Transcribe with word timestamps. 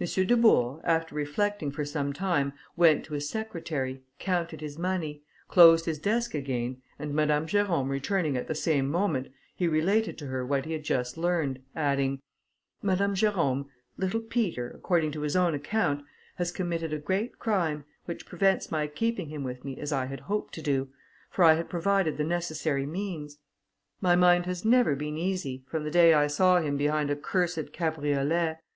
M. 0.00 0.06
Dubourg, 0.06 0.80
after 0.84 1.16
reflecting 1.16 1.72
for 1.72 1.84
some 1.84 2.12
time, 2.12 2.52
went 2.76 3.04
to 3.06 3.14
his 3.14 3.28
secretary, 3.28 4.04
counted 4.20 4.60
his 4.60 4.78
money, 4.78 5.24
closed 5.48 5.86
his 5.86 5.98
desk 5.98 6.32
again, 6.32 6.80
and 6.96 7.12
Madame 7.12 7.44
Jerôme 7.44 7.88
returning 7.88 8.36
at 8.36 8.46
the 8.46 8.54
same 8.54 8.88
moment, 8.88 9.32
he 9.56 9.66
related 9.66 10.16
to 10.18 10.26
her 10.28 10.46
what 10.46 10.64
he 10.64 10.74
had 10.74 10.84
just 10.84 11.16
learned, 11.18 11.60
adding, 11.74 12.20
"Madame 12.82 13.16
Jerôme, 13.16 13.66
little 13.96 14.20
Peter, 14.20 14.70
according 14.76 15.10
to 15.10 15.22
his 15.22 15.34
own 15.34 15.54
account, 15.54 16.04
has 16.36 16.52
committed 16.52 16.92
a 16.92 16.98
great 17.00 17.40
crime, 17.40 17.84
which 18.04 18.26
prevents 18.26 18.70
my 18.70 18.86
keeping 18.86 19.28
him 19.28 19.42
with 19.42 19.64
me 19.64 19.76
as 19.80 19.90
I 19.90 20.04
had 20.06 20.20
hoped 20.20 20.54
to 20.54 20.62
do, 20.62 20.90
for 21.32 21.42
I 21.42 21.54
had 21.54 21.68
provided 21.68 22.16
the 22.16 22.22
necessary 22.22 22.86
means. 22.86 23.38
My 24.00 24.14
mind 24.14 24.46
has 24.46 24.64
never 24.64 24.94
been 24.94 25.18
easy, 25.18 25.64
from 25.68 25.82
the 25.82 25.90
day 25.90 26.14
I 26.14 26.28
saw 26.28 26.60
him 26.60 26.76
behind 26.76 27.10
a 27.10 27.16
cursed 27.16 27.72
cabriolet. 27.72 28.60